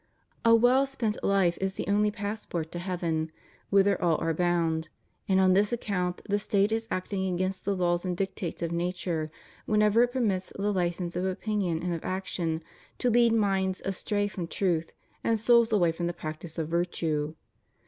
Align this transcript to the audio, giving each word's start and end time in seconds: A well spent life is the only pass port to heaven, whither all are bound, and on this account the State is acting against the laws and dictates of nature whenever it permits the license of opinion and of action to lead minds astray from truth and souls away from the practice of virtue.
A 0.43 0.55
well 0.55 0.87
spent 0.87 1.23
life 1.23 1.59
is 1.61 1.75
the 1.75 1.87
only 1.87 2.09
pass 2.09 2.43
port 2.47 2.71
to 2.71 2.79
heaven, 2.79 3.31
whither 3.69 4.01
all 4.01 4.17
are 4.19 4.33
bound, 4.33 4.89
and 5.29 5.39
on 5.39 5.53
this 5.53 5.71
account 5.71 6.23
the 6.27 6.39
State 6.39 6.71
is 6.71 6.87
acting 6.89 7.31
against 7.31 7.65
the 7.65 7.75
laws 7.75 8.03
and 8.03 8.17
dictates 8.17 8.63
of 8.63 8.71
nature 8.71 9.29
whenever 9.67 10.01
it 10.01 10.11
permits 10.13 10.51
the 10.57 10.73
license 10.73 11.15
of 11.15 11.23
opinion 11.25 11.83
and 11.83 11.93
of 11.93 12.03
action 12.03 12.63
to 12.97 13.11
lead 13.11 13.31
minds 13.33 13.79
astray 13.85 14.27
from 14.27 14.47
truth 14.47 14.91
and 15.23 15.37
souls 15.37 15.71
away 15.71 15.91
from 15.91 16.07
the 16.07 16.13
practice 16.13 16.57
of 16.57 16.67
virtue. 16.67 17.35